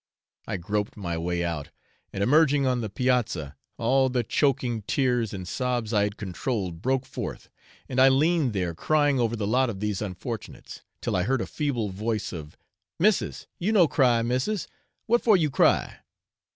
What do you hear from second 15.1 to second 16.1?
for you cry?'